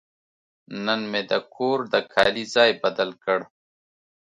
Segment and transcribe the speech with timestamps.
[0.85, 3.39] نن مې د کور د کالي ځای بدل کړ.